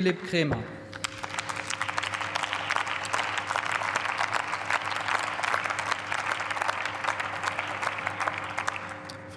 Philipp 0.00 0.26
Krämer. 0.30 0.56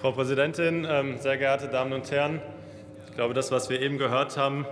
Frau 0.00 0.12
Präsidentin, 0.12 0.86
ähm, 0.88 1.18
sehr 1.18 1.36
geehrte 1.36 1.68
Damen 1.68 1.92
und 1.92 2.10
Herren! 2.10 2.40
Ich 3.10 3.14
glaube, 3.14 3.34
das, 3.34 3.52
was 3.52 3.68
wir 3.68 3.82
eben 3.82 3.98
gehört 3.98 4.38
haben, 4.38 4.64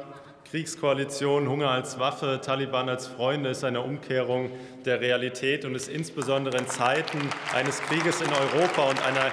Kriegskoalition, 0.53 1.49
Hunger 1.49 1.71
als 1.71 1.99
Waffe, 1.99 2.39
Taliban 2.45 2.91
als 2.91 3.07
Freunde, 3.07 3.49
ist 3.49 3.65
eine 3.65 3.81
Umkehrung 3.81 4.51
der 4.85 5.01
Realität 5.01 5.65
und 5.65 5.75
ist 5.75 5.89
insbesondere 5.89 6.59
in 6.59 6.67
Zeiten 6.67 7.19
eines 7.55 7.81
Krieges 7.81 8.21
in 8.21 8.29
Europa 8.29 8.83
und 8.83 9.03
einer, 9.03 9.33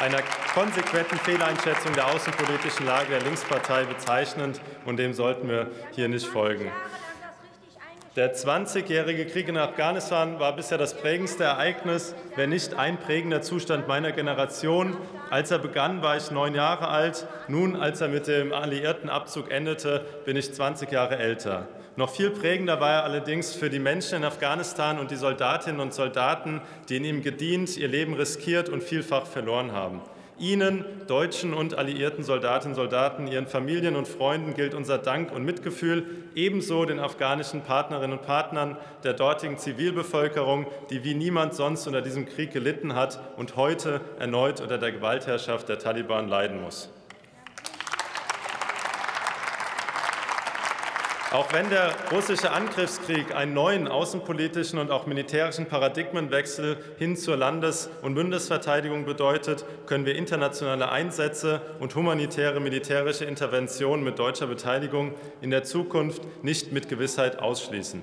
einer 0.00 0.22
konsequenten 0.54 1.18
Fehleinschätzung 1.18 1.92
der 1.92 2.06
außenpolitischen 2.06 2.86
Lage 2.86 3.10
der 3.10 3.20
Linkspartei 3.20 3.84
bezeichnend. 3.84 4.62
Und 4.86 4.96
dem 4.96 5.12
sollten 5.12 5.46
wir 5.46 5.70
hier 5.94 6.08
nicht 6.08 6.24
folgen. 6.24 6.72
Der 8.16 8.32
20-jährige 8.32 9.26
Krieg 9.26 9.48
in 9.48 9.56
Afghanistan 9.56 10.38
war 10.38 10.54
bisher 10.54 10.78
das 10.78 10.94
prägendste 10.94 11.42
Ereignis, 11.42 12.14
wenn 12.36 12.50
nicht 12.50 12.74
ein 12.74 12.96
prägender 12.96 13.42
Zustand 13.42 13.88
meiner 13.88 14.12
Generation. 14.12 14.96
Als 15.30 15.50
er 15.50 15.58
begann, 15.58 16.00
war 16.00 16.16
ich 16.16 16.30
neun 16.30 16.54
Jahre 16.54 16.86
alt. 16.86 17.26
Nun, 17.48 17.74
als 17.74 18.00
er 18.00 18.06
mit 18.06 18.28
dem 18.28 18.52
alliierten 18.52 19.10
Abzug 19.10 19.50
endete, 19.50 20.06
bin 20.24 20.36
ich 20.36 20.54
20 20.54 20.92
Jahre 20.92 21.18
älter. 21.18 21.66
Noch 21.96 22.10
viel 22.10 22.30
prägender 22.30 22.80
war 22.80 22.92
er 22.92 23.02
allerdings 23.02 23.52
für 23.52 23.68
die 23.68 23.80
Menschen 23.80 24.18
in 24.18 24.24
Afghanistan 24.24 25.00
und 25.00 25.10
die 25.10 25.16
Soldatinnen 25.16 25.80
und 25.80 25.92
Soldaten, 25.92 26.60
die 26.88 26.98
in 26.98 27.04
ihm 27.04 27.20
gedient, 27.20 27.76
ihr 27.76 27.88
Leben 27.88 28.14
riskiert 28.14 28.68
und 28.68 28.84
vielfach 28.84 29.26
verloren 29.26 29.72
haben. 29.72 30.00
Ihnen, 30.38 30.84
deutschen 31.06 31.54
und 31.54 31.78
alliierten 31.78 32.24
Soldatinnen 32.24 32.72
und 32.72 32.76
Soldaten, 32.76 33.26
Ihren 33.26 33.46
Familien 33.46 33.94
und 33.94 34.08
Freunden 34.08 34.54
gilt 34.54 34.74
unser 34.74 34.98
Dank 34.98 35.32
und 35.32 35.44
Mitgefühl, 35.44 36.06
ebenso 36.34 36.84
den 36.84 36.98
afghanischen 36.98 37.62
Partnerinnen 37.62 38.18
und 38.18 38.26
Partnern 38.26 38.76
der 39.04 39.12
dortigen 39.12 39.58
Zivilbevölkerung, 39.58 40.66
die 40.90 41.04
wie 41.04 41.14
niemand 41.14 41.54
sonst 41.54 41.86
unter 41.86 42.02
diesem 42.02 42.26
Krieg 42.26 42.52
gelitten 42.52 42.94
hat 42.94 43.20
und 43.36 43.56
heute 43.56 44.00
erneut 44.18 44.60
unter 44.60 44.78
der 44.78 44.92
Gewaltherrschaft 44.92 45.68
der 45.68 45.78
Taliban 45.78 46.28
leiden 46.28 46.60
muss. 46.60 46.90
Auch 51.34 51.52
wenn 51.52 51.68
der 51.68 51.90
russische 52.12 52.52
Angriffskrieg 52.52 53.34
einen 53.34 53.54
neuen 53.54 53.88
außenpolitischen 53.88 54.78
und 54.78 54.92
auch 54.92 55.06
militärischen 55.06 55.66
Paradigmenwechsel 55.66 56.76
hin 56.96 57.16
zur 57.16 57.36
Landes- 57.36 57.90
und 58.02 58.14
Bundesverteidigung 58.14 59.04
bedeutet, 59.04 59.64
können 59.86 60.06
wir 60.06 60.14
internationale 60.14 60.92
Einsätze 60.92 61.60
und 61.80 61.96
humanitäre 61.96 62.60
militärische 62.60 63.24
Interventionen 63.24 64.04
mit 64.04 64.20
deutscher 64.20 64.46
Beteiligung 64.46 65.12
in 65.40 65.50
der 65.50 65.64
Zukunft 65.64 66.22
nicht 66.44 66.70
mit 66.70 66.88
Gewissheit 66.88 67.40
ausschließen. 67.40 68.00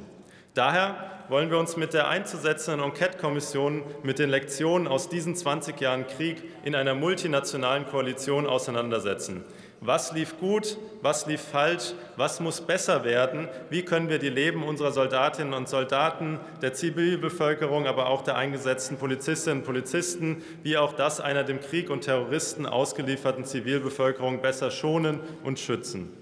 Daher 0.53 0.97
wollen 1.29 1.49
wir 1.49 1.57
uns 1.57 1.77
mit 1.77 1.93
der 1.93 2.09
einzusetzenden 2.09 2.83
Enquete-Kommission 2.83 3.83
mit 4.03 4.19
den 4.19 4.29
Lektionen 4.29 4.89
aus 4.89 5.07
diesen 5.07 5.37
20 5.37 5.79
Jahren 5.79 6.05
Krieg 6.05 6.43
in 6.65 6.75
einer 6.75 6.95
multinationalen 6.95 7.87
Koalition 7.87 8.45
auseinandersetzen. 8.45 9.45
Was 9.83 10.13
lief 10.13 10.39
gut, 10.39 10.77
was 11.01 11.25
lief 11.25 11.41
falsch, 11.41 11.93
was 12.15 12.39
muss 12.39 12.61
besser 12.61 13.03
werden, 13.03 13.47
wie 13.71 13.81
können 13.81 14.09
wir 14.09 14.19
die 14.19 14.29
Leben 14.29 14.61
unserer 14.61 14.91
Soldatinnen 14.91 15.55
und 15.55 15.67
Soldaten, 15.67 16.39
der 16.61 16.73
Zivilbevölkerung, 16.73 17.87
aber 17.87 18.05
auch 18.05 18.21
der 18.21 18.37
eingesetzten 18.37 18.97
Polizistinnen 18.97 19.61
und 19.61 19.65
Polizisten, 19.65 20.43
wie 20.61 20.77
auch 20.77 20.93
das 20.93 21.19
einer 21.19 21.43
dem 21.43 21.59
Krieg 21.59 21.89
und 21.89 22.01
Terroristen 22.01 22.67
ausgelieferten 22.67 23.43
Zivilbevölkerung 23.43 24.43
besser 24.43 24.69
schonen 24.69 25.19
und 25.43 25.57
schützen. 25.57 26.15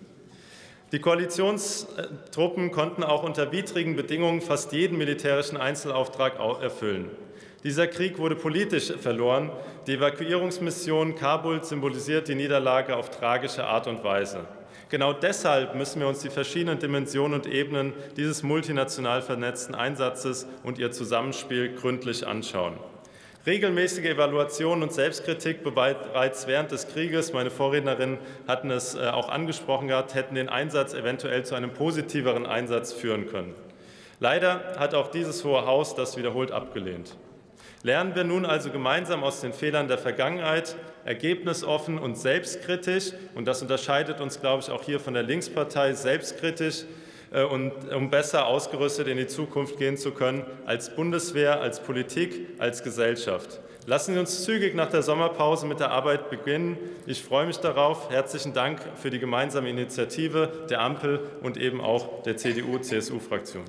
Die 0.91 0.99
Koalitionstruppen 0.99 2.71
konnten 2.71 3.03
auch 3.03 3.21
unter 3.21 3.51
widrigen 3.51 3.95
Bedingungen 3.95 4.41
fast 4.41 4.71
jeden 4.73 4.97
militärischen 4.97 5.57
Einzelauftrag 5.57 6.39
erfüllen. 6.39 7.11
Dieser 7.63 7.87
Krieg 7.87 8.17
wurde 8.17 8.35
politisch 8.35 8.91
verloren. 8.93 9.51
Die 9.85 9.95
Evakuierungsmission 9.95 11.15
Kabul 11.15 11.63
symbolisiert 11.63 12.27
die 12.27 12.35
Niederlage 12.35 12.95
auf 12.95 13.11
tragische 13.11 13.65
Art 13.65 13.85
und 13.85 14.03
Weise. 14.03 14.45
Genau 14.89 15.13
deshalb 15.13 15.75
müssen 15.75 15.99
wir 15.99 16.07
uns 16.07 16.21
die 16.21 16.31
verschiedenen 16.31 16.79
Dimensionen 16.79 17.39
und 17.39 17.45
Ebenen 17.45 17.93
dieses 18.17 18.41
multinational 18.41 19.21
vernetzten 19.21 19.75
Einsatzes 19.75 20.47
und 20.63 20.79
ihr 20.79 20.91
Zusammenspiel 20.91 21.75
gründlich 21.75 22.25
anschauen. 22.25 22.73
Regelmäßige 23.49 24.05
Evaluation 24.05 24.83
und 24.83 24.93
Selbstkritik 24.93 25.63
bereits 25.63 26.45
während 26.45 26.71
des 26.71 26.87
Krieges, 26.87 27.33
meine 27.33 27.49
Vorrednerinnen 27.49 28.19
hatten 28.47 28.69
es 28.69 28.93
äh, 28.93 29.07
auch 29.07 29.27
angesprochen 29.27 29.87
gehabt, 29.87 30.13
hätten 30.13 30.35
den 30.35 30.49
Einsatz 30.49 30.93
eventuell 30.93 31.43
zu 31.43 31.55
einem 31.55 31.73
positiveren 31.73 32.45
Einsatz 32.45 32.93
führen 32.93 33.25
können. 33.25 33.55
Leider 34.19 34.75
hat 34.77 34.93
auch 34.93 35.09
dieses 35.09 35.43
Hohe 35.43 35.65
Haus 35.65 35.95
das 35.95 36.15
wiederholt 36.15 36.51
abgelehnt. 36.51 37.17
Lernen 37.81 38.13
wir 38.13 38.23
nun 38.23 38.45
also 38.45 38.69
gemeinsam 38.69 39.23
aus 39.23 39.41
den 39.41 39.53
Fehlern 39.53 39.87
der 39.87 39.97
Vergangenheit, 39.97 40.75
ergebnisoffen 41.03 41.97
und 41.97 42.19
selbstkritisch, 42.19 43.13
und 43.33 43.47
das 43.47 43.63
unterscheidet 43.63 44.21
uns, 44.21 44.39
glaube 44.41 44.61
ich, 44.61 44.69
auch 44.69 44.83
hier 44.83 44.99
von 44.99 45.15
der 45.15 45.23
Linkspartei, 45.23 45.93
selbstkritisch, 45.93 46.83
und 47.31 47.71
um 47.93 48.09
besser 48.09 48.47
ausgerüstet 48.47 49.07
in 49.07 49.17
die 49.17 49.27
Zukunft 49.27 49.77
gehen 49.77 49.97
zu 49.97 50.11
können, 50.11 50.43
als 50.65 50.95
Bundeswehr, 50.95 51.61
als 51.61 51.79
Politik, 51.79 52.47
als 52.57 52.83
Gesellschaft. 52.83 53.59
Lassen 53.85 54.13
Sie 54.13 54.19
uns 54.19 54.43
zügig 54.43 54.75
nach 54.75 54.89
der 54.89 55.01
Sommerpause 55.01 55.65
mit 55.65 55.79
der 55.79 55.91
Arbeit 55.91 56.29
beginnen. 56.29 56.77
Ich 57.07 57.23
freue 57.23 57.47
mich 57.47 57.57
darauf. 57.57 58.11
Herzlichen 58.11 58.53
Dank 58.53 58.79
für 58.95 59.09
die 59.09 59.19
gemeinsame 59.19 59.69
Initiative 59.69 60.67
der 60.69 60.81
Ampel 60.81 61.21
und 61.41 61.57
eben 61.57 61.81
auch 61.81 62.21
der 62.23 62.37
CDU-CSU-Fraktion. 62.37 63.63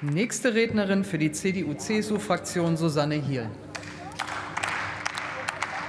Nächste 0.00 0.54
Rednerin 0.54 1.04
für 1.04 1.18
die 1.18 1.30
CDU-CSU-Fraktion 1.30 2.76
Susanne 2.76 3.14
Hiel. 3.14 3.48